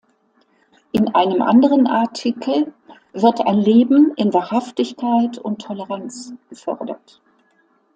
[0.93, 2.73] In einem anderen Artikel
[3.13, 7.21] wird ein "Leben in Wahrhaftigkeit und Toleranz" gefordert.